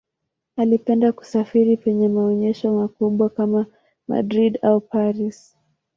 Alipenda 0.57 1.11
kusafiri 1.11 1.77
penye 1.77 2.07
maonyesho 2.09 2.73
makubwa 2.73 3.29
kama 3.29 3.65
Madrid 4.07 4.59
au 4.61 4.81
Paris. 4.81 5.57